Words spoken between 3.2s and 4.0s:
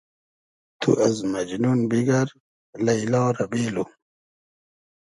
رۂ بېلو